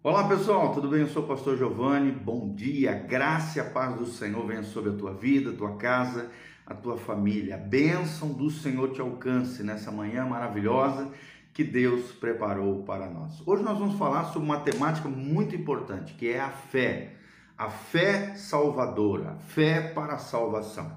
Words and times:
Olá 0.00 0.28
pessoal, 0.28 0.72
tudo 0.72 0.86
bem? 0.86 1.00
Eu 1.00 1.08
sou 1.08 1.24
o 1.24 1.26
pastor 1.26 1.58
Giovanni. 1.58 2.12
Bom 2.12 2.54
dia, 2.54 2.94
graça 2.94 3.58
e 3.58 3.60
a 3.60 3.64
paz 3.64 3.96
do 3.96 4.06
Senhor 4.06 4.46
venha 4.46 4.62
sobre 4.62 4.90
a 4.90 4.96
tua 4.96 5.12
vida, 5.12 5.50
a 5.50 5.52
tua 5.54 5.74
casa, 5.76 6.30
a 6.64 6.72
tua 6.72 6.96
família. 6.96 7.56
A 7.56 7.58
bênção 7.58 8.32
do 8.32 8.48
Senhor 8.48 8.92
te 8.92 9.00
alcance 9.00 9.60
nessa 9.64 9.90
manhã 9.90 10.24
maravilhosa 10.24 11.10
que 11.52 11.64
Deus 11.64 12.12
preparou 12.12 12.84
para 12.84 13.10
nós. 13.10 13.42
Hoje 13.44 13.64
nós 13.64 13.76
vamos 13.76 13.98
falar 13.98 14.26
sobre 14.26 14.48
uma 14.48 14.60
temática 14.60 15.08
muito 15.08 15.56
importante, 15.56 16.14
que 16.14 16.28
é 16.28 16.38
a 16.38 16.50
fé. 16.50 17.14
A 17.58 17.68
fé 17.68 18.36
salvadora, 18.36 19.30
a 19.30 19.36
fé 19.36 19.80
para 19.80 20.14
a 20.14 20.18
salvação. 20.18 20.92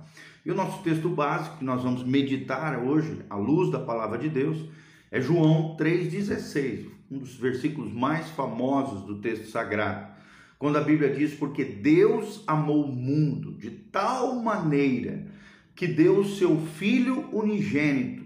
E 0.45 0.51
o 0.51 0.55
nosso 0.55 0.83
texto 0.83 1.09
básico 1.09 1.57
que 1.57 1.65
nós 1.65 1.81
vamos 1.81 2.03
meditar 2.03 2.77
hoje, 2.77 3.25
à 3.31 3.35
luz 3.35 3.71
da 3.71 3.79
palavra 3.79 4.19
de 4.19 4.29
Deus, 4.29 4.69
é 5.11 5.19
João 5.19 5.75
3,16, 5.77 6.87
um 7.11 7.17
dos 7.19 7.35
versículos 7.35 7.91
mais 7.91 8.29
famosos 8.29 9.05
do 9.05 9.19
texto 9.19 9.49
sagrado, 9.49 10.09
quando 10.57 10.77
a 10.77 10.81
Bíblia 10.81 11.13
diz: 11.13 11.33
Porque 11.33 11.65
Deus 11.65 12.43
amou 12.47 12.85
o 12.85 12.95
mundo 12.95 13.51
de 13.51 13.69
tal 13.69 14.41
maneira 14.41 15.27
que 15.75 15.85
deu 15.85 16.19
o 16.19 16.25
seu 16.25 16.57
Filho 16.57 17.27
unigênito, 17.33 18.23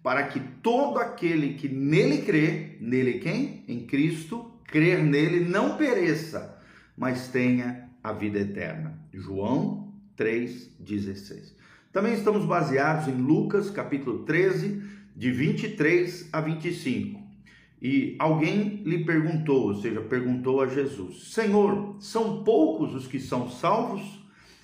para 0.00 0.28
que 0.28 0.38
todo 0.62 0.98
aquele 0.98 1.54
que 1.54 1.68
nele 1.68 2.18
crê, 2.18 2.76
nele 2.80 3.14
quem? 3.14 3.64
Em 3.66 3.80
Cristo, 3.80 4.52
crer 4.64 5.02
nele, 5.02 5.40
não 5.40 5.76
pereça, 5.76 6.56
mas 6.96 7.28
tenha 7.28 7.88
a 8.02 8.12
vida 8.12 8.38
eterna. 8.38 8.96
João 9.12 9.92
3,16. 10.16 11.54
Também 11.92 12.14
estamos 12.14 12.44
baseados 12.44 13.08
em 13.08 13.16
Lucas 13.16 13.70
capítulo 13.70 14.20
13 14.24 14.98
de 15.18 15.32
23 15.32 16.28
a 16.32 16.40
25. 16.40 17.20
E 17.82 18.14
alguém 18.20 18.82
lhe 18.84 19.04
perguntou, 19.04 19.66
ou 19.66 19.74
seja, 19.74 20.00
perguntou 20.00 20.62
a 20.62 20.68
Jesus: 20.68 21.32
Senhor, 21.32 21.96
são 21.98 22.44
poucos 22.44 22.94
os 22.94 23.08
que 23.08 23.18
são 23.18 23.50
salvos? 23.50 24.00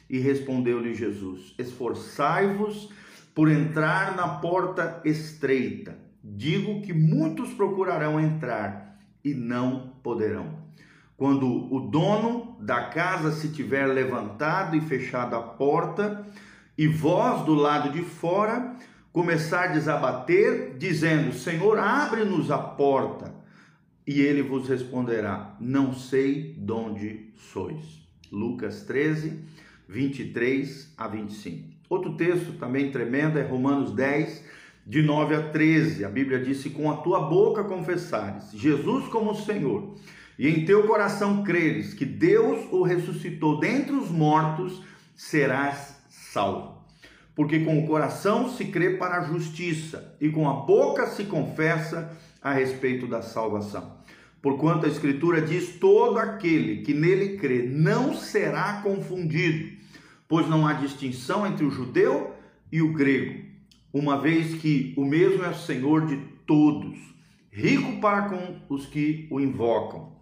E 0.09 0.21
respondeu-lhe 0.21 0.95
Jesus: 0.95 1.55
Esforçai-vos 1.59 2.89
por 3.35 3.51
entrar 3.51 4.15
na 4.15 4.29
porta 4.29 5.03
estreita. 5.05 5.99
Digo 6.23 6.83
que 6.83 6.93
muitos 6.93 7.53
procurarão 7.53 8.21
entrar 8.21 8.97
e 9.25 9.35
não 9.35 9.95
poderão. 10.05 10.63
Quando 11.17 11.49
o 11.75 11.81
dono 11.81 12.57
da 12.61 12.91
casa 12.91 13.33
se 13.33 13.49
tiver 13.49 13.87
levantado 13.87 14.77
e 14.77 14.81
fechado 14.81 15.35
a 15.35 15.43
porta, 15.43 16.25
e 16.79 16.87
vós 16.87 17.45
do 17.45 17.55
lado 17.55 17.91
de 17.91 18.03
fora 18.03 18.77
começardes 19.15 19.87
a 19.87 19.97
bater, 19.97 20.77
dizendo: 20.77 21.33
Senhor, 21.33 21.79
abre-nos 21.79 22.51
a 22.51 22.59
porta. 22.59 23.33
E 24.05 24.21
ele 24.21 24.43
vos 24.43 24.69
responderá: 24.69 25.57
Não 25.61 25.95
sei 25.95 26.53
de 26.59 26.73
onde 26.73 27.31
sois. 27.37 28.05
Lucas 28.31 28.83
13, 28.83 29.39
23 29.89 30.93
a 30.99 31.07
25. 31.07 31.75
Outro 31.89 32.17
texto 32.17 32.59
também 32.59 32.91
tremendo 32.91 33.39
é 33.39 33.43
Romanos 33.43 33.93
10, 33.93 34.45
de 34.85 35.01
9 35.01 35.37
a 35.37 35.49
13. 35.51 36.05
A 36.05 36.09
Bíblia 36.09 36.41
disse: 36.41 36.71
Com 36.71 36.91
a 36.91 36.97
tua 36.97 37.21
boca 37.21 37.63
confessares 37.63 38.51
Jesus 38.53 39.07
como 39.07 39.37
Senhor, 39.37 39.95
e 40.37 40.49
em 40.49 40.65
teu 40.65 40.89
coração 40.89 41.45
creres 41.45 41.95
que 41.95 42.05
Deus 42.05 42.67
o 42.73 42.83
ressuscitou 42.83 43.61
dentre 43.61 43.93
os 43.93 44.11
mortos, 44.11 44.83
serás 45.15 46.05
salvo. 46.09 46.84
Porque 47.35 47.61
com 47.61 47.83
o 47.83 47.87
coração 47.87 48.49
se 48.49 48.67
crê 48.67 48.91
para 48.91 49.19
a 49.19 49.25
justiça 49.25 50.17
e 50.21 50.29
com 50.29 50.49
a 50.49 50.55
boca 50.55 51.07
se 51.09 51.25
confessa 51.25 52.17
a 52.41 52.53
respeito 52.53 53.07
da 53.07 53.23
salvação. 53.23 53.99
Porquanto 54.41 54.85
a 54.85 54.89
Escritura 54.89 55.41
diz: 55.41 55.79
todo 55.81 56.19
aquele 56.19 56.83
que 56.83 56.93
nele 56.93 57.39
crê 57.39 57.63
não 57.63 58.15
será 58.15 58.83
confundido, 58.83 59.75
pois 60.29 60.49
não 60.49 60.67
há 60.67 60.75
distinção 60.75 61.47
entre 61.47 61.65
o 61.65 61.71
judeu 61.71 62.35
e 62.71 62.83
o 62.83 62.93
grego, 62.93 63.43
uma 63.93 64.21
vez 64.21 64.55
que 64.61 64.93
o 64.97 65.05
mesmo 65.05 65.43
é 65.45 65.49
o 65.49 65.55
Senhor 65.55 66.07
de 66.07 66.17
todos, 66.47 66.99
rico 67.51 68.01
para 68.01 68.29
com 68.29 68.59
os 68.69 68.87
que 68.87 69.27
o 69.31 69.41
invocam. 69.41 70.13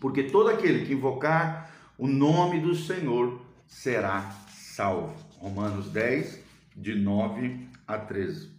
Porque 0.00 0.24
todo 0.24 0.48
aquele 0.48 0.84
que 0.84 0.94
invocar 0.94 1.70
o 1.96 2.08
nome 2.08 2.58
do 2.58 2.74
Senhor 2.74 3.40
será 3.66 4.28
salvo. 4.48 5.14
Romanos 5.38 5.88
10, 5.88 6.40
de 6.76 6.94
9 6.94 7.68
a 7.86 7.98
13. 7.98 8.50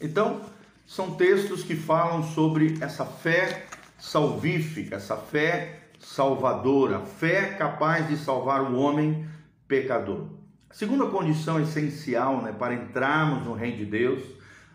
Então, 0.00 0.42
são 0.86 1.14
textos 1.14 1.62
que 1.62 1.74
falam 1.74 2.22
sobre 2.22 2.76
essa 2.80 3.04
fé 3.04 3.66
salvífica, 3.98 4.96
essa 4.96 5.16
fé 5.16 5.80
salvadora, 5.98 7.00
fé 7.00 7.54
capaz 7.54 8.08
de 8.08 8.16
salvar 8.16 8.62
o 8.62 8.76
homem 8.76 9.26
pecador. 9.66 10.28
A 10.68 10.74
segunda 10.74 11.06
condição 11.06 11.60
essencial 11.60 12.42
né, 12.42 12.52
para 12.52 12.74
entrarmos 12.74 13.46
no 13.46 13.54
reino 13.54 13.78
de 13.78 13.86
Deus, 13.86 14.22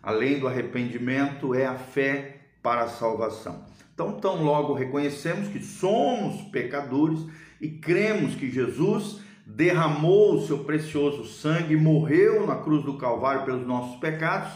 além 0.01 0.39
do 0.39 0.47
arrependimento, 0.47 1.53
é 1.53 1.65
a 1.65 1.75
fé 1.75 2.37
para 2.63 2.83
a 2.83 2.87
salvação. 2.87 3.65
Então, 3.93 4.13
tão 4.13 4.43
logo 4.43 4.73
reconhecemos 4.73 5.49
que 5.49 5.61
somos 5.61 6.41
pecadores 6.51 7.19
e 7.59 7.69
cremos 7.69 8.33
que 8.35 8.49
Jesus 8.49 9.19
derramou 9.55 10.35
o 10.35 10.45
seu 10.45 10.59
precioso 10.59 11.25
sangue, 11.25 11.75
morreu 11.75 12.45
na 12.45 12.57
cruz 12.57 12.83
do 12.83 12.97
Calvário 12.97 13.45
pelos 13.45 13.65
nossos 13.65 13.99
pecados, 13.99 14.51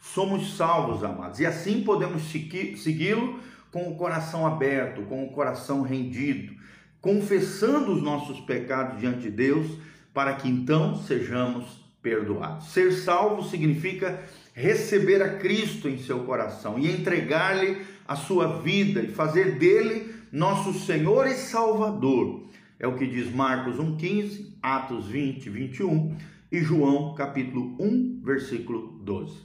somos 0.00 0.56
salvos, 0.56 1.04
amados. 1.04 1.38
E 1.38 1.46
assim 1.46 1.82
podemos 1.82 2.22
segui-lo 2.30 3.38
com 3.70 3.90
o 3.90 3.96
coração 3.96 4.46
aberto, 4.46 5.02
com 5.02 5.24
o 5.24 5.30
coração 5.32 5.82
rendido, 5.82 6.54
confessando 7.00 7.92
os 7.92 8.02
nossos 8.02 8.40
pecados 8.40 8.98
diante 8.98 9.22
de 9.22 9.30
Deus, 9.30 9.66
para 10.14 10.32
que 10.32 10.48
então 10.48 10.96
sejamos 10.96 11.84
perdoados. 12.02 12.72
Ser 12.72 12.92
salvo 12.92 13.42
significa 13.42 14.18
receber 14.54 15.22
a 15.22 15.36
Cristo 15.36 15.88
em 15.88 15.98
seu 15.98 16.20
coração 16.20 16.78
e 16.78 16.90
entregar-lhe 16.90 17.82
a 18.06 18.16
sua 18.16 18.60
vida 18.62 19.02
e 19.02 19.08
fazer 19.08 19.58
dele 19.58 20.14
nosso 20.32 20.72
Senhor 20.72 21.26
e 21.26 21.34
Salvador 21.34 22.48
é 22.78 22.86
o 22.86 22.94
que 22.96 23.06
diz 23.06 23.32
Marcos 23.34 23.76
1,15, 23.76 24.56
Atos 24.62 25.06
20, 25.06 25.50
21 25.50 26.16
e 26.50 26.60
João 26.60 27.14
capítulo 27.14 27.76
1, 27.80 28.20
versículo 28.22 28.98
12. 29.02 29.36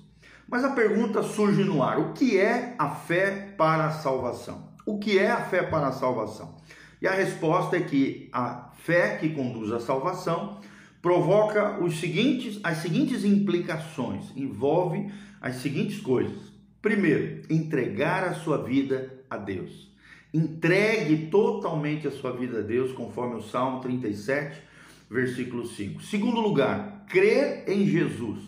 Mas 0.47 0.63
a 0.63 0.71
pergunta 0.71 1.23
surge 1.23 1.63
no 1.63 1.81
ar: 1.81 1.99
o 1.99 2.13
que 2.13 2.38
é 2.38 2.75
a 2.77 2.89
fé 2.89 3.53
para 3.57 3.88
a 3.88 3.91
salvação? 3.91 4.72
O 4.85 4.99
que 4.99 5.17
é 5.17 5.31
a 5.31 5.41
fé 5.41 5.63
para 5.63 5.88
a 5.88 5.91
salvação? 5.91 6.57
E 7.01 7.07
a 7.07 7.11
resposta 7.11 7.75
é 7.75 7.81
que 7.81 8.29
a 8.31 8.72
fé 8.77 9.17
que 9.17 9.29
conduz 9.29 9.72
à 9.72 9.79
salvação 9.79 10.59
provoca 11.01 11.83
os 11.83 11.99
seguintes, 11.99 12.59
as 12.63 12.77
seguintes 12.77 13.25
implicações, 13.25 14.31
envolve 14.38 15.11
as 15.41 15.55
seguintes 15.55 15.99
coisas. 15.99 16.53
Primeiro, 16.81 17.41
entregar 17.49 18.23
a 18.23 18.33
sua 18.33 18.63
vida 18.63 19.22
a 19.29 19.38
Deus. 19.38 19.92
Entregue 20.33 21.27
totalmente 21.27 22.07
a 22.07 22.11
sua 22.11 22.31
vida 22.31 22.59
a 22.59 22.61
Deus, 22.61 22.91
conforme 22.91 23.35
o 23.35 23.44
Salmo 23.44 23.81
37, 23.81 24.59
versículo 25.07 25.67
5. 25.67 26.01
Segundo 26.01 26.41
lugar, 26.41 27.05
crer 27.07 27.66
em 27.67 27.85
Jesus. 27.85 28.41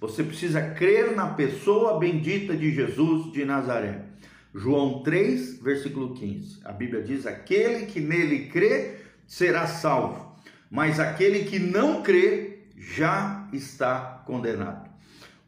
Você 0.00 0.24
precisa 0.24 0.60
crer 0.60 1.14
na 1.14 1.28
pessoa 1.28 2.00
bendita 2.00 2.56
de 2.56 2.74
Jesus 2.74 3.30
de 3.32 3.44
Nazaré. 3.44 4.06
João 4.52 5.04
3, 5.04 5.62
versículo 5.62 6.14
15. 6.14 6.62
A 6.64 6.72
Bíblia 6.72 7.00
diz: 7.00 7.24
Aquele 7.26 7.86
que 7.86 8.00
nele 8.00 8.48
crê 8.48 8.96
será 9.24 9.68
salvo, 9.68 10.36
mas 10.68 10.98
aquele 10.98 11.44
que 11.44 11.60
não 11.60 12.02
crê 12.02 12.64
já 12.76 13.48
está 13.52 14.24
condenado. 14.26 14.90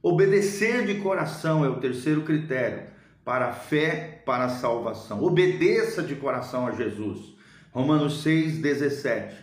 Obedecer 0.01 0.87
de 0.87 0.97
coração 0.97 1.65
é 1.65 1.69
o 1.69 1.81
terceiro 1.81 2.23
critério 2.23 2.93
para 3.25 3.49
a 3.49 3.53
fé, 3.53 4.23
para 4.27 4.47
a 4.47 4.49
salvação. 4.49 5.23
Obedeça 5.23 6.03
de 6.03 6.15
coração 6.15 6.67
a 6.67 6.73
Jesus. 6.73 7.35
Romanos 7.73 8.23
6, 8.23 8.59
17. 8.59 9.35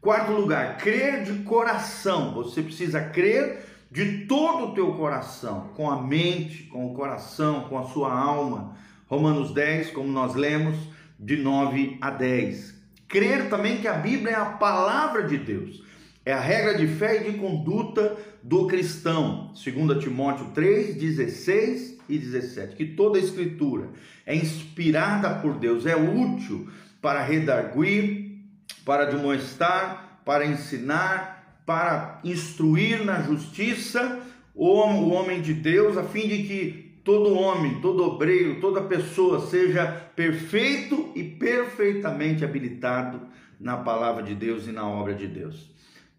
Quarto 0.00 0.32
lugar, 0.32 0.78
crer 0.78 1.24
de 1.24 1.42
coração. 1.42 2.34
Você 2.34 2.62
precisa 2.62 3.00
crer 3.00 3.64
de 3.90 4.26
todo 4.26 4.66
o 4.66 4.74
teu 4.74 4.92
coração, 4.94 5.70
com 5.74 5.90
a 5.90 6.00
mente, 6.00 6.64
com 6.64 6.86
o 6.86 6.94
coração, 6.94 7.62
com 7.68 7.78
a 7.78 7.84
sua 7.84 8.12
alma. 8.12 8.76
Romanos 9.06 9.52
10, 9.52 9.90
como 9.90 10.08
nós 10.08 10.34
lemos, 10.34 10.76
de 11.18 11.36
9 11.36 11.98
a 12.00 12.10
10. 12.10 12.74
Crer 13.08 13.48
também 13.48 13.78
que 13.78 13.88
a 13.88 13.94
Bíblia 13.94 14.32
é 14.32 14.36
a 14.36 14.44
palavra 14.44 15.24
de 15.24 15.38
Deus. 15.38 15.82
É 16.28 16.32
a 16.34 16.40
regra 16.40 16.74
de 16.74 16.86
fé 16.86 17.22
e 17.22 17.32
de 17.32 17.38
conduta 17.38 18.14
do 18.42 18.66
cristão. 18.66 19.50
2 19.54 20.04
Timóteo 20.04 20.48
3, 20.52 20.96
16 20.96 22.00
e 22.06 22.18
17, 22.18 22.76
que 22.76 22.84
toda 22.84 23.16
a 23.16 23.22
escritura 23.22 23.88
é 24.26 24.36
inspirada 24.36 25.30
por 25.36 25.54
Deus, 25.54 25.86
é 25.86 25.96
útil 25.96 26.68
para 27.00 27.22
redarguir, 27.22 28.42
para 28.84 29.06
demonstrar, 29.06 30.20
para 30.22 30.44
ensinar, 30.44 31.62
para 31.64 32.20
instruir 32.22 33.02
na 33.06 33.22
justiça 33.22 34.20
o 34.54 34.68
homem 35.08 35.40
de 35.40 35.54
Deus, 35.54 35.96
a 35.96 36.02
fim 36.02 36.28
de 36.28 36.42
que 36.42 37.00
todo 37.02 37.38
homem, 37.38 37.80
todo 37.80 38.04
obreiro, 38.04 38.60
toda 38.60 38.82
pessoa 38.82 39.46
seja 39.46 39.86
perfeito 40.14 41.10
e 41.14 41.24
perfeitamente 41.24 42.44
habilitado 42.44 43.18
na 43.58 43.78
palavra 43.78 44.22
de 44.22 44.34
Deus 44.34 44.66
e 44.66 44.72
na 44.72 44.86
obra 44.86 45.14
de 45.14 45.26
Deus. 45.26 45.77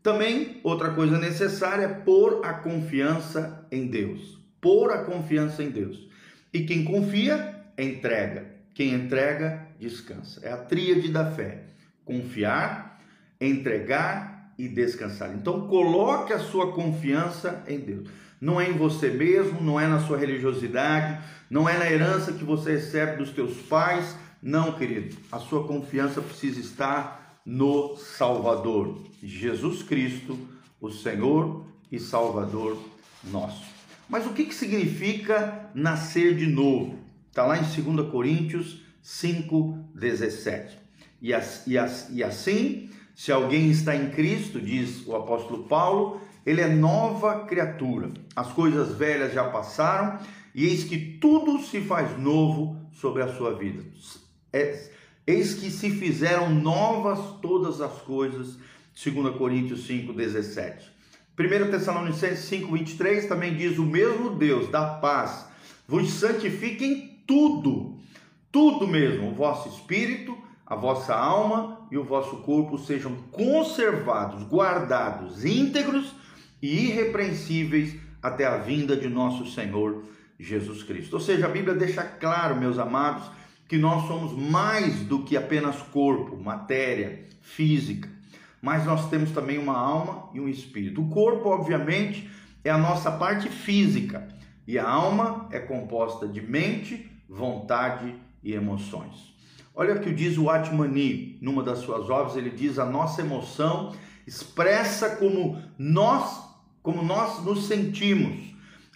Também 0.10 0.60
outra 0.64 0.90
coisa 0.90 1.20
necessária 1.20 1.84
é 1.84 1.88
pôr 1.88 2.44
a 2.44 2.52
confiança 2.52 3.64
em 3.72 3.86
Deus. 3.86 4.40
Pôr 4.60 4.90
a 4.92 5.04
confiança 5.04 5.62
em 5.62 5.70
Deus. 5.70 6.10
E 6.52 6.62
quem 6.62 6.84
confia, 6.84 7.64
entrega. 7.78 8.48
Quem 8.74 8.92
entrega, 8.92 9.68
descansa. 9.80 10.40
É 10.44 10.52
a 10.52 10.58
tríade 10.58 11.10
da 11.10 11.30
fé: 11.30 11.66
confiar, 12.04 13.00
entregar 13.40 14.52
e 14.58 14.68
descansar. 14.68 15.32
Então, 15.36 15.68
coloque 15.68 16.34
a 16.34 16.40
sua 16.40 16.74
confiança 16.74 17.64
em 17.68 17.78
Deus. 17.78 18.10
Não 18.42 18.60
é 18.60 18.68
em 18.68 18.74
você 18.74 19.10
mesmo, 19.10 19.62
não 19.62 19.80
é 19.80 19.86
na 19.86 20.00
sua 20.00 20.18
religiosidade, 20.18 21.24
não 21.52 21.70
é 21.70 21.78
na 21.78 21.86
herança 21.86 22.34
que 22.34 22.44
você 22.44 22.72
recebe 22.72 23.18
dos 23.18 23.30
teus 23.30 23.58
pais. 23.62 24.18
Não, 24.42 24.72
querido. 24.72 25.16
A 25.32 25.38
sua 25.38 25.68
confiança 25.68 26.20
precisa 26.20 26.60
estar 26.60 27.19
no 27.46 27.96
Salvador, 27.96 28.98
Jesus 29.22 29.84
Cristo, 29.84 30.38
o 30.80 30.90
Senhor 30.92 31.66
e 31.92 32.00
Salvador 32.00 32.78
nosso. 33.24 33.66
Mas 34.08 34.26
o 34.26 34.34
que, 34.34 34.46
que 34.46 34.56
significa 34.56 35.70
nascer 35.74 36.36
de 36.36 36.48
novo? 36.48 36.98
Está 37.30 37.46
lá 37.46 37.58
em 37.58 37.62
2 37.62 38.10
Coríntios 38.10 38.82
5,17. 39.04 40.78
E, 41.22 41.32
e, 41.32 41.76
e 42.12 42.24
assim, 42.24 42.90
se 43.16 43.32
alguém 43.32 43.70
está 43.70 43.96
em 43.96 44.10
Cristo, 44.10 44.60
diz 44.60 45.06
o 45.06 45.16
apóstolo 45.16 45.64
Paulo, 45.66 46.22
ele 46.46 46.62
é 46.62 46.68
nova 46.68 47.46
criatura. 47.46 48.12
As 48.36 48.52
coisas 48.54 48.96
velhas 48.96 49.34
já 49.34 49.44
passaram 49.44 50.20
e 50.56 50.66
eis 50.66 50.84
que 50.84 50.98
tudo 50.98 51.60
se 51.60 51.82
faz 51.82 52.18
novo 52.18 52.80
sobre 52.94 53.22
a 53.22 53.28
sua 53.28 53.54
vida. 53.54 53.84
É, 54.52 54.90
eis 55.30 55.54
que 55.54 55.70
se 55.70 55.92
fizeram 55.92 56.50
novas 56.50 57.20
todas 57.42 57.82
as 57.82 58.02
coisas, 58.02 58.58
2 59.02 59.36
Coríntios 59.38 59.88
5,17. 59.88 60.82
1 61.38 61.72
Tessalonicenses 61.72 62.50
5,23 62.50 63.28
também 63.28 63.56
diz: 63.56 63.78
O 63.78 63.86
mesmo 63.86 64.32
Deus 64.32 64.70
da 64.70 64.86
paz 64.86 65.48
vos 65.88 66.10
santifique 66.10 66.84
em 66.84 67.24
tudo, 67.26 68.00
tudo 68.52 68.88
mesmo, 68.88 69.30
o 69.30 69.36
vosso 69.36 69.70
espírito, 69.70 70.38
a 70.66 70.76
vossa 70.76 71.16
alma 71.16 71.88
e 71.92 71.98
o 71.98 72.04
vosso 72.04 72.38
corpo 72.38 72.78
sejam 72.78 73.16
conservados, 73.32 74.44
guardados, 74.44 75.46
íntegros 75.46 76.14
e 76.62 76.88
irrepreensíveis 76.88 77.96
até 78.22 78.46
a 78.46 78.58
vinda 78.58 78.96
de 78.98 79.08
nosso 79.08 79.46
Senhor 79.46 80.04
Jesus 80.40 80.84
Cristo. 80.84 81.14
Ou 81.14 81.20
seja, 81.20 81.46
a 81.46 81.50
Bíblia 81.50 81.76
deixa 81.76 82.04
claro, 82.04 82.56
meus 82.56 82.78
amados, 82.78 83.30
que 83.70 83.78
nós 83.78 84.08
somos 84.08 84.34
mais 84.34 85.02
do 85.04 85.24
que 85.24 85.38
apenas 85.38 85.76
corpo, 85.78 86.36
matéria, 86.36 87.28
física, 87.40 88.10
mas 88.60 88.84
nós 88.84 89.08
temos 89.12 89.30
também 89.30 89.60
uma 89.60 89.78
alma 89.78 90.28
e 90.34 90.40
um 90.40 90.50
espírito. 90.50 91.04
O 91.04 91.10
corpo, 91.10 91.48
obviamente, 91.50 92.28
é 92.64 92.72
a 92.72 92.80
nossa 92.80 93.12
parte 93.12 93.48
física 93.48 94.28
e 94.68 94.80
a 94.80 94.90
alma 94.90 95.48
é 95.52 95.60
composta 95.60 96.28
de 96.28 96.42
mente, 96.42 97.12
vontade 97.30 98.16
e 98.44 98.54
emoções. 98.54 99.36
Olha 99.76 99.94
o 99.94 100.00
que 100.00 100.12
diz 100.12 100.36
o 100.40 100.50
Atmani, 100.50 101.38
numa 101.40 101.62
das 101.62 101.78
suas 101.78 102.10
obras, 102.10 102.36
ele 102.36 102.50
diz: 102.50 102.80
a 102.80 102.86
nossa 102.86 103.22
emoção 103.22 103.94
expressa 104.26 105.16
como 105.18 105.62
nós 105.78 106.50
como 106.82 107.04
nós 107.04 107.44
nos 107.44 107.68
sentimos. 107.68 108.36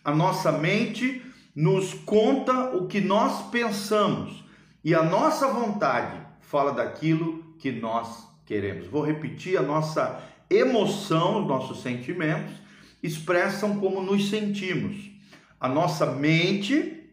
A 0.04 0.16
nossa 0.16 0.52
mente 0.52 1.22
nos 1.56 1.94
conta 1.94 2.75
o 2.75 2.88
que 2.88 3.00
nós 3.00 3.50
pensamos 3.52 4.43
e 4.83 4.94
a 4.94 5.01
nossa 5.01 5.47
vontade 5.47 6.19
fala 6.41 6.71
daquilo 6.74 7.56
que 7.57 7.71
nós 7.71 8.27
queremos. 8.45 8.88
Vou 8.88 9.01
repetir: 9.01 9.57
a 9.57 9.62
nossa 9.62 10.21
emoção, 10.50 11.41
os 11.41 11.47
nossos 11.47 11.81
sentimentos 11.81 12.53
expressam 13.01 13.80
como 13.80 14.01
nos 14.01 14.30
sentimos. 14.30 15.12
A 15.59 15.69
nossa 15.69 16.06
mente 16.06 17.09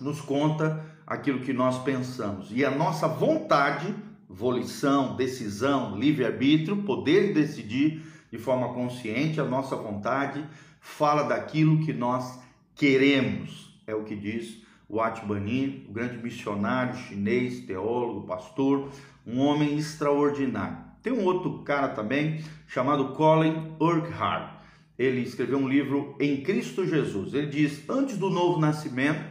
nos 0.00 0.20
conta 0.20 0.84
aquilo 1.06 1.40
que 1.40 1.52
nós 1.52 1.82
pensamos 1.82 2.48
e 2.50 2.64
a 2.64 2.70
nossa 2.70 3.08
vontade, 3.08 3.94
volição, 4.28 5.16
decisão, 5.16 5.98
livre-arbítrio, 5.98 6.82
poder 6.82 7.28
de 7.28 7.40
decidir 7.40 8.02
de 8.30 8.38
forma 8.38 8.72
consciente, 8.74 9.40
a 9.40 9.44
nossa 9.44 9.76
vontade 9.76 10.44
fala 10.80 11.22
daquilo 11.22 11.84
que 11.84 11.92
nós 11.92 12.38
queremos. 12.74 13.80
É 13.86 13.94
o 13.94 14.04
que 14.04 14.14
diz 14.14 14.65
o 14.88 15.00
Atbani, 15.00 15.86
o 15.88 15.92
grande 15.92 16.18
missionário 16.18 16.96
chinês, 16.96 17.60
teólogo, 17.60 18.26
pastor, 18.26 18.90
um 19.26 19.40
homem 19.40 19.76
extraordinário. 19.76 20.78
Tem 21.02 21.12
um 21.12 21.24
outro 21.24 21.62
cara 21.62 21.88
também 21.88 22.44
chamado 22.66 23.14
Colin 23.14 23.74
Urquhart. 23.78 24.54
Ele 24.98 25.20
escreveu 25.20 25.58
um 25.58 25.68
livro 25.68 26.16
Em 26.20 26.42
Cristo 26.42 26.86
Jesus. 26.86 27.34
Ele 27.34 27.46
diz: 27.46 27.88
antes 27.88 28.16
do 28.16 28.30
novo 28.30 28.58
nascimento, 28.58 29.22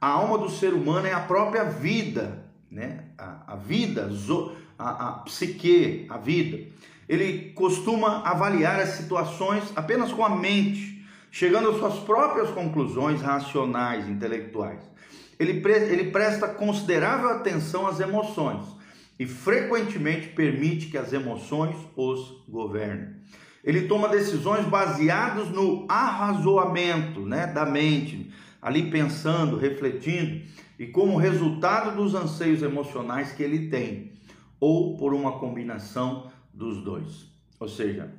a 0.00 0.08
alma 0.08 0.38
do 0.38 0.48
ser 0.48 0.72
humano 0.72 1.06
é 1.06 1.12
a 1.12 1.20
própria 1.20 1.64
vida, 1.64 2.46
né? 2.70 3.04
A, 3.18 3.54
a 3.54 3.56
vida, 3.56 4.08
a, 4.78 5.08
a 5.08 5.12
psique, 5.20 6.06
a 6.08 6.16
vida 6.16 6.70
ele 7.10 7.50
costuma 7.56 8.22
avaliar 8.22 8.78
as 8.78 8.90
situações 8.90 9.64
apenas 9.74 10.12
com 10.12 10.24
a 10.24 10.28
mente, 10.28 10.99
chegando 11.30 11.70
às 11.70 11.78
suas 11.78 11.98
próprias 12.00 12.50
conclusões 12.50 13.20
racionais, 13.22 14.08
intelectuais. 14.08 14.80
Ele, 15.38 15.62
ele 15.90 16.10
presta 16.10 16.48
considerável 16.48 17.30
atenção 17.30 17.86
às 17.86 18.00
emoções 18.00 18.66
e 19.18 19.26
frequentemente 19.26 20.28
permite 20.28 20.86
que 20.86 20.98
as 20.98 21.12
emoções 21.12 21.76
os 21.96 22.44
governem. 22.48 23.20
Ele 23.62 23.86
toma 23.86 24.08
decisões 24.08 24.64
baseadas 24.66 25.50
no 25.50 25.86
arrazoamento 25.88 27.20
né, 27.20 27.46
da 27.46 27.66
mente, 27.66 28.32
ali 28.60 28.90
pensando, 28.90 29.56
refletindo, 29.56 30.42
e 30.78 30.86
como 30.86 31.18
resultado 31.18 31.94
dos 31.94 32.14
anseios 32.14 32.62
emocionais 32.62 33.32
que 33.32 33.42
ele 33.42 33.68
tem, 33.68 34.12
ou 34.58 34.96
por 34.96 35.12
uma 35.12 35.38
combinação 35.38 36.30
dos 36.52 36.82
dois. 36.82 37.26
Ou 37.58 37.68
seja, 37.68 38.10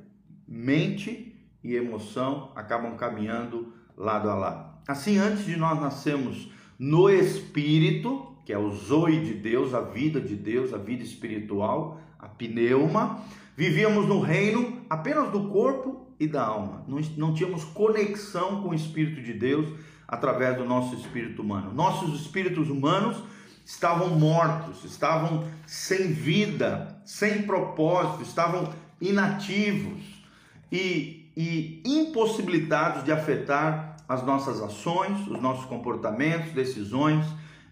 mente 0.46 1.31
e 1.62 1.74
emoção 1.74 2.50
acabam 2.54 2.96
caminhando 2.96 3.72
lado 3.96 4.28
a 4.30 4.34
lado. 4.34 4.72
Assim, 4.86 5.18
antes 5.18 5.44
de 5.44 5.56
nós 5.56 5.80
nascermos 5.80 6.50
no 6.78 7.08
espírito, 7.08 8.36
que 8.44 8.52
é 8.52 8.58
o 8.58 8.70
zoe 8.70 9.20
de 9.20 9.34
Deus, 9.34 9.72
a 9.74 9.80
vida 9.80 10.20
de 10.20 10.34
Deus, 10.34 10.72
a 10.72 10.78
vida 10.78 11.02
espiritual, 11.02 12.00
a 12.18 12.28
pneuma, 12.28 13.20
vivíamos 13.56 14.06
no 14.06 14.20
reino 14.20 14.82
apenas 14.90 15.30
do 15.30 15.48
corpo 15.48 16.06
e 16.18 16.26
da 16.26 16.44
alma. 16.44 16.84
Não, 16.88 17.00
não 17.16 17.34
tínhamos 17.34 17.64
conexão 17.64 18.62
com 18.62 18.70
o 18.70 18.74
espírito 18.74 19.22
de 19.22 19.32
Deus 19.32 19.72
através 20.06 20.56
do 20.56 20.64
nosso 20.64 20.94
espírito 20.94 21.42
humano. 21.42 21.72
Nossos 21.72 22.20
espíritos 22.20 22.68
humanos 22.68 23.22
estavam 23.64 24.18
mortos, 24.18 24.84
estavam 24.84 25.44
sem 25.66 26.12
vida, 26.12 27.00
sem 27.04 27.42
propósito, 27.42 28.22
estavam 28.22 28.72
inativos 29.00 30.22
e, 30.70 31.21
e 31.36 31.82
impossibilitados 31.84 33.04
de 33.04 33.12
afetar 33.12 33.96
as 34.08 34.24
nossas 34.24 34.60
ações, 34.60 35.26
os 35.26 35.40
nossos 35.40 35.64
comportamentos, 35.64 36.52
decisões 36.52 37.24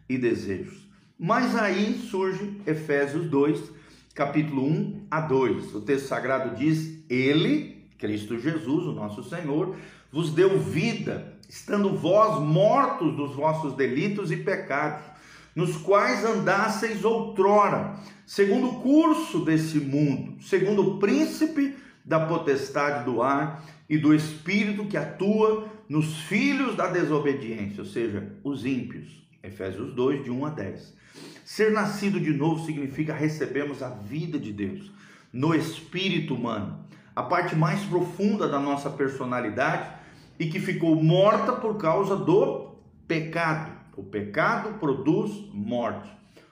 e 0.09 0.17
desejos. 0.17 0.88
Mas 1.19 1.55
aí 1.55 1.99
surge 2.11 2.61
Efésios 2.67 3.29
2, 3.29 3.71
capítulo 4.14 4.64
1 4.67 5.07
a 5.11 5.21
2. 5.21 5.75
O 5.75 5.81
texto 5.83 6.07
sagrado 6.07 6.57
diz: 6.57 7.05
Ele, 7.11 7.87
Cristo 7.99 8.38
Jesus, 8.38 8.87
o 8.87 8.93
nosso 8.93 9.23
Senhor, 9.23 9.76
vos 10.11 10.33
deu 10.33 10.59
vida, 10.59 11.35
estando 11.49 11.95
vós 11.95 12.40
mortos 12.40 13.14
dos 13.14 13.35
vossos 13.35 13.75
delitos 13.75 14.33
e 14.33 14.37
pecados 14.37 15.05
nos 15.55 15.76
quais 15.76 16.25
andasseis 16.25 17.05
outrora, 17.05 17.97
segundo 18.25 18.69
o 18.69 18.81
curso 18.81 19.45
desse 19.45 19.79
mundo, 19.79 20.43
segundo 20.43 20.83
o 20.83 20.99
príncipe 20.99 21.76
da 22.04 22.21
potestade 22.21 23.04
do 23.04 23.23
ar 23.23 23.64
e 23.88 23.99
do 23.99 24.14
espírito 24.14 24.87
que 24.87 24.97
atua 24.97 25.69
nos 25.88 26.21
filhos 26.23 26.76
da 26.76 26.87
desobediência, 26.87 27.80
ou 27.80 27.87
seja, 27.87 28.33
os 28.45 28.64
ímpios. 28.64 29.21
Efésios 29.42 29.95
2, 29.95 30.25
de 30.25 30.30
1 30.30 30.47
a 30.47 30.50
10. 30.50 30.95
Ser 31.45 31.73
nascido 31.73 32.21
de 32.21 32.33
novo 32.33 32.64
significa 32.64 33.12
recebermos 33.14 33.83
a 33.83 33.88
vida 33.88 34.38
de 34.38 34.52
Deus 34.52 34.92
no 35.33 35.54
espírito 35.54 36.35
humano, 36.35 36.85
a 37.14 37.23
parte 37.23 37.57
mais 37.57 37.83
profunda 37.85 38.49
da 38.49 38.59
nossa 38.59 38.90
personalidade 38.90 39.88
e 40.38 40.47
que 40.47 40.61
ficou 40.61 40.95
morta 41.02 41.52
por 41.52 41.76
causa 41.76 42.16
do 42.16 42.76
pecado. 43.07 43.73
O 43.97 44.02
pecado 44.02 44.78
produz 44.78 45.33
morte. 45.52 46.11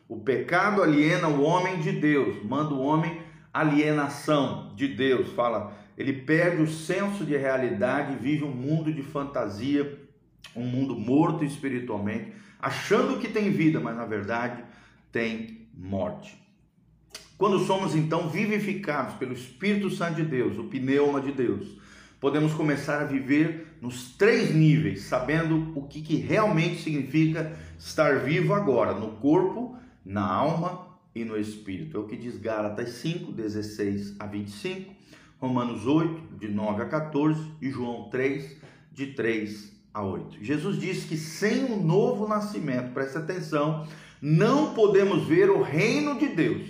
O 0.08 0.18
pecado 0.18 0.82
aliena 0.82 1.28
o 1.28 1.42
homem 1.42 1.80
de 1.80 1.92
Deus, 1.92 2.42
manda 2.44 2.74
o 2.74 2.80
homem 2.80 3.20
alienação 3.52 4.72
de 4.74 4.88
Deus. 4.88 5.30
Fala, 5.32 5.72
ele 5.96 6.12
perde 6.12 6.62
o 6.62 6.68
senso 6.68 7.24
de 7.24 7.36
realidade 7.36 8.14
e 8.14 8.16
vive 8.16 8.44
um 8.44 8.54
mundo 8.54 8.92
de 8.92 9.02
fantasia 9.02 10.08
um 10.54 10.64
mundo 10.64 10.96
morto 10.96 11.44
espiritualmente, 11.44 12.32
achando 12.58 13.18
que 13.18 13.28
tem 13.28 13.50
vida, 13.50 13.80
mas 13.80 13.96
na 13.96 14.04
verdade 14.04 14.62
tem 15.12 15.68
morte. 15.74 16.36
Quando 17.36 17.60
somos 17.60 17.94
então 17.94 18.28
vivificados 18.28 19.14
pelo 19.14 19.32
Espírito 19.32 19.90
Santo 19.90 20.16
de 20.16 20.24
Deus, 20.24 20.58
o 20.58 20.64
pneuma 20.64 21.20
de 21.20 21.30
Deus, 21.30 21.78
podemos 22.20 22.52
começar 22.52 23.00
a 23.00 23.04
viver 23.04 23.78
nos 23.80 24.16
três 24.16 24.52
níveis, 24.52 25.02
sabendo 25.02 25.72
o 25.76 25.86
que, 25.86 26.02
que 26.02 26.16
realmente 26.16 26.82
significa 26.82 27.56
estar 27.78 28.18
vivo 28.20 28.54
agora, 28.54 28.92
no 28.92 29.12
corpo, 29.12 29.76
na 30.04 30.26
alma 30.26 30.87
e 31.20 31.24
no 31.24 31.38
espírito. 31.38 31.96
É 31.96 32.00
o 32.00 32.06
que 32.06 32.16
diz 32.16 32.38
Gálatas 32.38 32.90
5, 32.90 33.32
16 33.32 34.16
a 34.18 34.26
25, 34.26 34.94
Romanos 35.38 35.86
8, 35.86 36.36
de 36.38 36.48
9 36.48 36.82
a 36.82 36.86
14 36.86 37.52
e 37.60 37.70
João 37.70 38.08
3, 38.08 38.56
de 38.92 39.06
3 39.08 39.72
a 39.92 40.02
8. 40.02 40.42
Jesus 40.42 40.78
diz 40.78 41.04
que 41.04 41.16
sem 41.16 41.64
um 41.64 41.82
novo 41.82 42.28
nascimento, 42.28 42.92
preste 42.92 43.18
atenção, 43.18 43.86
não 44.22 44.74
podemos 44.74 45.26
ver 45.26 45.50
o 45.50 45.62
reino 45.62 46.18
de 46.18 46.28
Deus. 46.28 46.68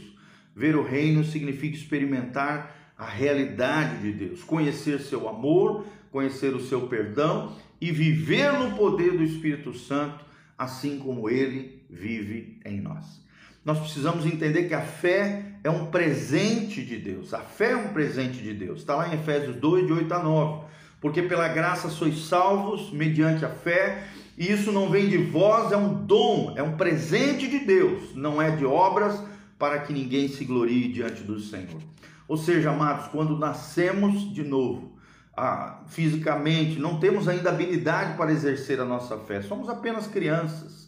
Ver 0.55 0.77
o 0.77 0.83
reino 0.83 1.23
significa 1.23 1.77
experimentar 1.77 2.93
a 2.97 3.07
realidade 3.07 4.03
de 4.03 4.13
Deus, 4.13 4.43
conhecer 4.43 4.99
seu 5.01 5.29
amor, 5.29 5.87
conhecer 6.11 6.55
o 6.55 6.61
seu 6.61 6.89
perdão 6.89 7.55
e 7.81 7.93
viver 7.93 8.53
no 8.55 8.77
poder 8.77 9.17
do 9.17 9.23
Espírito 9.23 9.73
Santo, 9.73 10.25
assim 10.57 10.99
como 10.99 11.31
ele 11.31 11.85
vive 11.89 12.61
em 12.65 12.81
nós. 12.81 13.28
Nós 13.65 13.79
precisamos 13.79 14.25
entender 14.25 14.65
que 14.65 14.75
a 14.75 14.81
fé 14.81 15.45
é 15.63 15.71
um 15.71 15.87
presente 15.87 16.85
de 16.85 16.97
Deus. 16.97 17.35
A 17.35 17.41
fé 17.41 17.73
é 17.73 17.77
um 17.77 17.89
presente 17.89 18.39
de 18.39 18.55
Deus. 18.55 18.81
Está 18.81 18.97
lá 18.97 19.09
em 19.09 19.15
Efésios 19.15 19.57
2, 19.57 19.87
de 19.87 19.93
8 19.93 20.15
a 20.15 20.23
9. 20.23 20.65
Porque 21.01 21.23
pela 21.23 21.49
graça 21.49 21.89
sois 21.89 22.27
salvos 22.27 22.91
mediante 22.91 23.45
a 23.45 23.49
fé, 23.49 24.05
e 24.37 24.51
isso 24.51 24.73
não 24.73 24.89
vem 24.89 25.09
de 25.09 25.19
vós, 25.19 25.73
é 25.73 25.77
um 25.77 25.95
dom, 26.05 26.55
é 26.57 26.63
um 26.63 26.77
presente 26.77 27.47
de 27.49 27.61
Deus, 27.61 28.15
não 28.15 28.41
é 28.41 28.51
de 28.51 28.65
obras 28.65 29.23
para 29.59 29.81
que 29.81 29.93
ninguém 29.93 30.29
se 30.29 30.45
glorie 30.45 30.93
diante 30.93 31.23
do 31.23 31.39
Senhor. 31.41 31.83
Ou 32.27 32.37
seja, 32.37 32.71
amados, 32.71 33.09
quando 33.09 33.39
nascemos 33.39 34.33
de 34.33 34.43
novo, 34.43 34.97
ah, 35.37 35.83
fisicamente, 35.87 36.79
não 36.79 36.99
temos 36.99 37.29
ainda 37.29 37.51
habilidade 37.51 38.17
para 38.17 38.33
exercer 38.33 38.81
a 38.81 38.85
nossa 38.85 39.17
fé, 39.19 39.41
somos 39.41 39.69
apenas 39.69 40.07
crianças. 40.07 40.88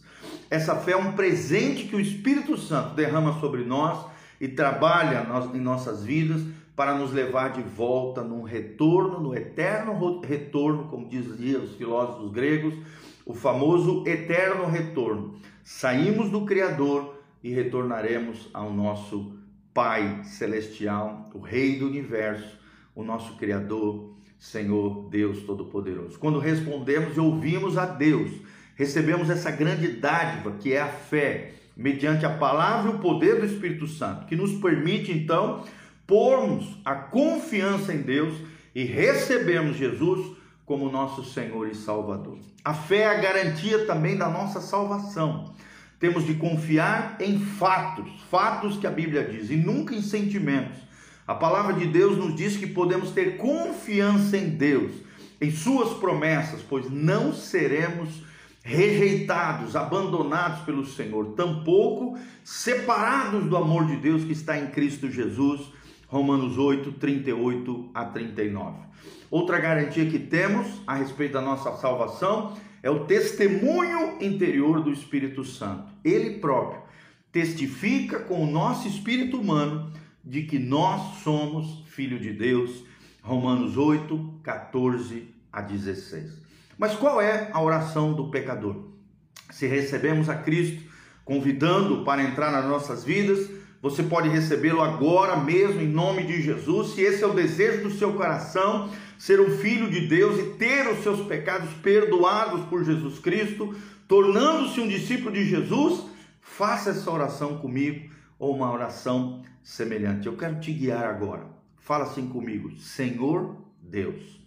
Essa 0.51 0.75
fé 0.75 0.91
é 0.91 0.97
um 0.97 1.13
presente 1.13 1.85
que 1.85 1.95
o 1.95 1.99
Espírito 2.01 2.57
Santo 2.57 2.93
derrama 2.93 3.39
sobre 3.39 3.63
nós 3.63 4.05
e 4.37 4.49
trabalha 4.49 5.25
em 5.53 5.61
nossas 5.61 6.03
vidas 6.03 6.41
para 6.75 6.93
nos 6.93 7.13
levar 7.13 7.53
de 7.53 7.61
volta 7.61 8.21
num 8.21 8.41
retorno, 8.41 9.17
no 9.21 9.33
eterno 9.33 10.19
retorno, 10.19 10.89
como 10.89 11.07
diziam 11.07 11.63
os 11.63 11.75
filósofos 11.75 12.33
gregos, 12.33 12.73
o 13.25 13.33
famoso 13.33 14.03
eterno 14.05 14.65
retorno. 14.65 15.35
Saímos 15.63 16.29
do 16.29 16.45
Criador 16.45 17.21
e 17.41 17.53
retornaremos 17.53 18.49
ao 18.53 18.73
nosso 18.73 19.37
Pai 19.73 20.21
celestial, 20.25 21.29
o 21.33 21.39
Rei 21.39 21.79
do 21.79 21.87
universo, 21.87 22.59
o 22.93 23.05
nosso 23.05 23.37
Criador, 23.37 24.15
Senhor 24.37 25.07
Deus 25.09 25.43
Todo-Poderoso. 25.43 26.19
Quando 26.19 26.39
respondemos 26.39 27.15
e 27.15 27.21
ouvimos 27.21 27.77
a 27.77 27.85
Deus, 27.85 28.31
recebemos 28.75 29.29
essa 29.29 29.51
grande 29.51 29.87
dádiva 29.87 30.51
que 30.59 30.73
é 30.73 30.81
a 30.81 30.87
fé, 30.87 31.53
mediante 31.75 32.25
a 32.25 32.29
palavra 32.29 32.91
e 32.91 32.95
o 32.95 32.99
poder 32.99 33.39
do 33.39 33.45
Espírito 33.45 33.87
Santo, 33.87 34.25
que 34.25 34.35
nos 34.35 34.53
permite 34.53 35.11
então 35.11 35.63
pormos 36.05 36.77
a 36.83 36.95
confiança 36.95 37.93
em 37.93 38.01
Deus 38.01 38.35
e 38.75 38.83
recebermos 38.83 39.77
Jesus 39.77 40.37
como 40.65 40.91
nosso 40.91 41.23
Senhor 41.23 41.67
e 41.69 41.75
Salvador. 41.75 42.37
A 42.63 42.73
fé 42.73 42.99
é 42.99 43.07
a 43.07 43.19
garantia 43.19 43.85
também 43.85 44.17
da 44.17 44.29
nossa 44.29 44.61
salvação. 44.61 45.53
Temos 45.99 46.25
de 46.25 46.33
confiar 46.35 47.17
em 47.19 47.39
fatos, 47.39 48.09
fatos 48.29 48.77
que 48.77 48.87
a 48.87 48.91
Bíblia 48.91 49.23
diz, 49.23 49.49
e 49.49 49.55
nunca 49.55 49.95
em 49.95 50.01
sentimentos. 50.01 50.77
A 51.27 51.35
palavra 51.35 51.73
de 51.73 51.85
Deus 51.85 52.17
nos 52.17 52.35
diz 52.35 52.57
que 52.57 52.67
podemos 52.67 53.11
ter 53.11 53.37
confiança 53.37 54.35
em 54.37 54.49
Deus, 54.49 54.91
em 55.39 55.51
Suas 55.51 55.97
promessas, 55.97 56.61
pois 56.61 56.89
não 56.89 57.33
seremos 57.33 58.23
rejeitados, 58.63 59.75
abandonados 59.75 60.61
pelo 60.61 60.85
Senhor, 60.85 61.33
tampouco 61.33 62.17
separados 62.43 63.45
do 63.45 63.57
amor 63.57 63.85
de 63.87 63.95
Deus 63.95 64.23
que 64.23 64.33
está 64.33 64.57
em 64.57 64.67
Cristo 64.67 65.09
Jesus. 65.09 65.61
Romanos 66.07 66.57
8, 66.57 66.91
38 66.93 67.89
a 67.93 68.05
39. 68.05 68.79
Outra 69.29 69.59
garantia 69.59 70.05
que 70.05 70.19
temos 70.19 70.67
a 70.85 70.95
respeito 70.95 71.33
da 71.33 71.41
nossa 71.41 71.71
salvação 71.77 72.57
é 72.83 72.89
o 72.89 73.05
testemunho 73.05 74.17
interior 74.21 74.81
do 74.83 74.91
Espírito 74.91 75.45
Santo. 75.45 75.85
Ele 76.03 76.39
próprio 76.39 76.81
testifica 77.31 78.19
com 78.19 78.43
o 78.43 78.51
nosso 78.51 78.87
espírito 78.87 79.39
humano 79.39 79.91
de 80.23 80.43
que 80.43 80.59
nós 80.59 81.23
somos 81.23 81.83
filho 81.87 82.19
de 82.19 82.33
Deus. 82.33 82.83
Romanos 83.21 83.77
8, 83.77 84.39
14 84.43 85.33
a 85.51 85.61
16. 85.61 86.41
Mas 86.81 86.95
qual 86.95 87.21
é 87.21 87.51
a 87.53 87.61
oração 87.61 88.11
do 88.11 88.31
pecador? 88.31 88.75
Se 89.51 89.67
recebemos 89.67 90.27
a 90.29 90.33
Cristo, 90.33 90.81
convidando 91.23 92.03
para 92.03 92.23
entrar 92.23 92.51
nas 92.51 92.65
nossas 92.65 93.03
vidas, 93.03 93.51
você 93.79 94.01
pode 94.01 94.29
recebê-lo 94.29 94.81
agora 94.81 95.37
mesmo 95.37 95.79
em 95.79 95.87
nome 95.87 96.23
de 96.23 96.41
Jesus. 96.41 96.95
Se 96.95 97.01
esse 97.01 97.23
é 97.23 97.27
o 97.27 97.35
desejo 97.35 97.83
do 97.83 97.91
seu 97.91 98.13
coração, 98.13 98.89
ser 99.15 99.39
um 99.39 99.51
filho 99.59 99.91
de 99.91 100.07
Deus 100.07 100.39
e 100.39 100.53
ter 100.53 100.87
os 100.87 101.03
seus 101.03 101.23
pecados 101.27 101.71
perdoados 101.83 102.65
por 102.65 102.83
Jesus 102.83 103.19
Cristo, 103.19 103.75
tornando-se 104.07 104.81
um 104.81 104.87
discípulo 104.87 105.35
de 105.35 105.45
Jesus, 105.45 106.03
faça 106.41 106.89
essa 106.89 107.11
oração 107.11 107.59
comigo 107.59 108.09
ou 108.39 108.55
uma 108.55 108.71
oração 108.71 109.43
semelhante. 109.61 110.25
Eu 110.25 110.35
quero 110.35 110.59
te 110.59 110.73
guiar 110.73 111.05
agora. 111.05 111.45
Fala 111.77 112.05
assim 112.05 112.27
comigo: 112.27 112.75
Senhor 112.77 113.55
Deus, 113.79 114.41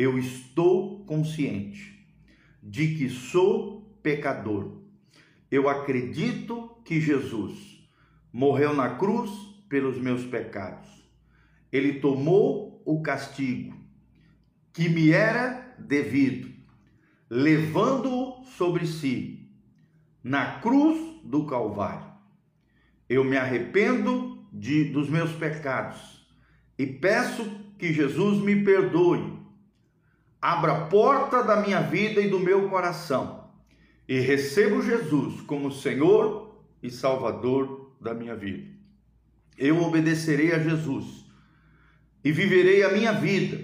eu 0.00 0.18
estou 0.18 1.04
consciente 1.04 2.06
de 2.62 2.94
que 2.94 3.10
sou 3.10 3.82
pecador. 4.02 4.80
Eu 5.50 5.68
acredito 5.68 6.70
que 6.84 7.00
Jesus 7.00 7.86
morreu 8.32 8.74
na 8.74 8.96
cruz 8.96 9.30
pelos 9.68 9.98
meus 9.98 10.24
pecados. 10.24 10.88
Ele 11.70 12.00
tomou 12.00 12.82
o 12.86 13.02
castigo 13.02 13.76
que 14.72 14.88
me 14.88 15.10
era 15.10 15.74
devido, 15.78 16.50
levando-o 17.28 18.44
sobre 18.44 18.86
si 18.86 19.50
na 20.24 20.60
cruz 20.60 20.98
do 21.24 21.44
Calvário. 21.44 22.10
Eu 23.06 23.22
me 23.22 23.36
arrependo 23.36 24.48
de, 24.50 24.84
dos 24.84 25.10
meus 25.10 25.32
pecados 25.32 26.26
e 26.78 26.86
peço 26.86 27.44
que 27.78 27.92
Jesus 27.92 28.38
me 28.38 28.64
perdoe. 28.64 29.40
Abra 30.40 30.72
a 30.72 30.86
porta 30.86 31.42
da 31.42 31.60
minha 31.60 31.80
vida 31.80 32.20
e 32.20 32.28
do 32.28 32.40
meu 32.40 32.68
coração 32.68 33.40
e 34.10 34.18
recebo 34.18 34.82
Jesus 34.82 35.40
como 35.42 35.70
Senhor 35.70 36.60
e 36.82 36.90
Salvador 36.90 37.94
da 38.00 38.12
minha 38.12 38.34
vida. 38.34 38.68
Eu 39.56 39.80
obedecerei 39.82 40.52
a 40.52 40.58
Jesus 40.58 41.26
e 42.24 42.32
viverei 42.32 42.82
a 42.82 42.90
minha 42.90 43.12
vida 43.12 43.62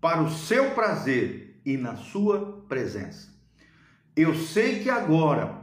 para 0.00 0.22
o 0.22 0.30
seu 0.30 0.70
prazer 0.70 1.60
e 1.64 1.76
na 1.76 1.96
sua 1.96 2.62
presença. 2.68 3.34
Eu 4.14 4.36
sei 4.36 4.84
que 4.84 4.88
agora 4.88 5.58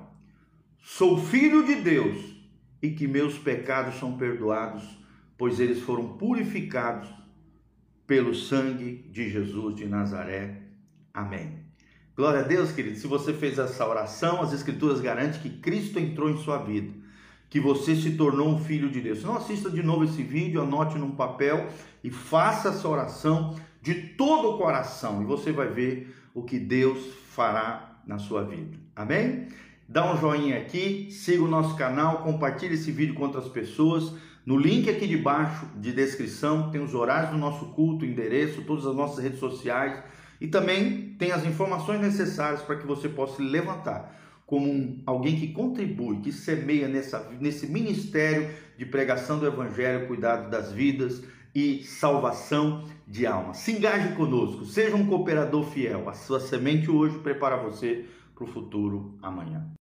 sou 0.80 1.18
filho 1.18 1.66
de 1.66 1.76
Deus 1.76 2.36
e 2.82 2.92
que 2.92 3.08
meus 3.08 3.38
pecados 3.38 3.98
são 4.00 4.18
perdoados, 4.18 4.84
pois 5.38 5.62
eles 5.62 5.80
foram 5.80 6.18
purificados 6.18 7.08
pelo 8.08 8.34
sangue 8.34 9.08
de 9.12 9.30
Jesus 9.30 9.76
de 9.76 9.86
Nazaré. 9.86 10.62
Amém. 11.14 11.66
Glória 12.16 12.42
a 12.42 12.44
Deus, 12.44 12.72
querido. 12.72 12.98
Se 12.98 13.08
você 13.08 13.34
fez 13.34 13.60
essa 13.60 13.88
oração, 13.88 14.42
as 14.42 14.54
Escrituras 14.54 15.02
garantem 15.02 15.42
que 15.42 15.50
Cristo 15.50 16.00
entrou 16.00 16.30
em 16.30 16.38
sua 16.38 16.58
vida 16.58 17.06
que 17.50 17.60
você 17.60 17.96
se 17.96 18.12
tornou 18.12 18.50
um 18.50 18.60
filho 18.60 18.90
de 18.90 19.00
Deus. 19.00 19.24
Não 19.24 19.38
assista 19.38 19.70
de 19.70 19.82
novo 19.82 20.04
esse 20.04 20.22
vídeo, 20.22 20.62
anote 20.62 20.98
num 20.98 21.12
papel 21.12 21.70
e 22.04 22.10
faça 22.10 22.68
essa 22.68 22.86
oração 22.86 23.56
de 23.82 23.94
todo 23.94 24.52
o 24.52 24.58
coração 24.58 25.22
e 25.22 25.26
você 25.26 25.52
vai 25.52 25.70
ver 25.70 26.14
o 26.34 26.44
que 26.44 26.60
Deus 26.60 26.98
fará 27.30 28.02
na 28.06 28.18
sua 28.18 28.44
vida. 28.44 28.78
Amém? 28.96 29.48
Dá 29.88 30.12
um 30.12 30.20
joinha 30.20 30.58
aqui, 30.58 31.10
siga 31.12 31.44
o 31.44 31.48
nosso 31.48 31.78
canal, 31.78 32.24
compartilhe 32.24 32.74
esse 32.74 32.92
vídeo 32.92 33.14
com 33.14 33.24
outras 33.24 33.48
pessoas. 33.48 34.14
No 34.46 34.58
link 34.58 34.90
aqui 34.90 35.08
de 35.08 35.18
baixo 35.18 35.66
de 35.76 35.92
descrição 35.92 36.70
tem 36.70 36.82
os 36.82 36.94
horários 36.94 37.32
do 37.32 37.38
nosso 37.38 37.66
culto, 37.68 38.06
endereço, 38.06 38.62
todas 38.62 38.86
as 38.86 38.96
nossas 38.96 39.24
redes 39.24 39.40
sociais 39.40 40.04
e 40.40 40.48
também 40.48 41.16
tem 41.18 41.32
as 41.32 41.44
informações 41.46 42.00
necessárias 42.00 42.62
para 42.62 42.76
que 42.76 42.86
você 42.86 43.10
possa 43.10 43.38
se 43.38 43.42
levantar 43.42 44.14
como 44.46 44.72
um, 44.72 45.02
alguém 45.06 45.36
que 45.36 45.48
contribui, 45.52 46.22
que 46.22 46.32
semeia 46.32 46.88
nessa, 46.88 47.32
nesse 47.40 47.68
ministério 47.68 48.50
de 48.78 48.86
pregação 48.86 49.40
do 49.40 49.48
Evangelho, 49.48 50.08
cuidado 50.08 50.50
das 50.50 50.72
vidas 50.72 51.24
e 51.54 51.84
salvação 51.84 52.84
de 53.08 53.26
almas. 53.26 53.58
Se 53.58 53.72
engaje 53.72 54.14
conosco, 54.16 54.66
seja 54.66 54.96
um 54.96 55.08
cooperador 55.08 55.64
fiel. 55.64 56.08
A 56.08 56.14
sua 56.14 56.40
semente 56.40 56.92
hoje 56.92 57.18
prepara 57.20 57.58
você 57.58 58.06
para 58.36 58.44
o 58.44 58.48
futuro 58.48 59.18
amanhã. 59.22 59.66